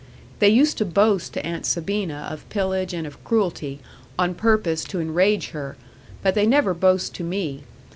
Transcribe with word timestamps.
They 0.39 0.49
used 0.49 0.79
to 0.79 0.85
boast 0.85 1.31
to 1.35 1.45
Aunt 1.45 1.63
Sabina 1.63 2.27
of 2.31 2.49
pillage 2.49 2.91
and 2.91 3.05
of 3.05 3.23
cruelty, 3.23 3.81
on 4.17 4.33
purpose 4.33 4.83
to 4.85 4.99
enrage 4.99 5.49
her; 5.49 5.77
but 6.23 6.33
they 6.33 6.47
never 6.47 6.73
boast 6.73 7.13
to 7.17 7.23
me. 7.23 7.65